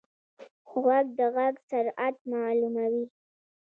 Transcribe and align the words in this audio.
غوږ 0.79 1.07
د 1.17 1.19
غږ 1.35 1.55
سرعت 1.69 2.15
معلوموي. 2.31 3.05